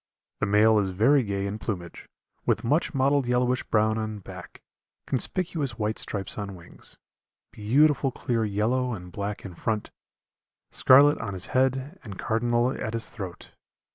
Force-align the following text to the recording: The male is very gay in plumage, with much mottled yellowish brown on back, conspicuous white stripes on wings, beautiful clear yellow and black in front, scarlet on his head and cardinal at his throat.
The 0.39 0.47
male 0.47 0.79
is 0.79 0.89
very 0.89 1.21
gay 1.21 1.45
in 1.45 1.59
plumage, 1.59 2.09
with 2.43 2.63
much 2.63 2.95
mottled 2.95 3.27
yellowish 3.27 3.61
brown 3.61 3.99
on 3.99 4.17
back, 4.17 4.59
conspicuous 5.05 5.77
white 5.77 5.99
stripes 5.99 6.39
on 6.39 6.55
wings, 6.55 6.97
beautiful 7.51 8.09
clear 8.09 8.43
yellow 8.43 8.93
and 8.95 9.11
black 9.11 9.45
in 9.45 9.53
front, 9.53 9.91
scarlet 10.71 11.19
on 11.19 11.35
his 11.35 11.45
head 11.53 11.99
and 12.03 12.17
cardinal 12.17 12.71
at 12.71 12.93
his 12.93 13.11
throat. 13.11 13.51